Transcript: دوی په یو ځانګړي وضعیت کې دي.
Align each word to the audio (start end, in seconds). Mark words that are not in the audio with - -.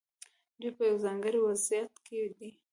دوی 0.59 0.71
په 0.77 0.83
یو 0.89 0.97
ځانګړي 1.05 1.39
وضعیت 1.41 1.93
کې 2.05 2.19
دي. 2.37 2.49